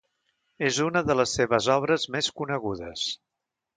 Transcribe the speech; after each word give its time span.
És 0.69 0.77
una 0.85 1.03
de 1.09 1.17
les 1.19 1.35
seves 1.39 1.67
obres 1.75 2.07
més 2.17 2.31
conegudes. 2.41 3.05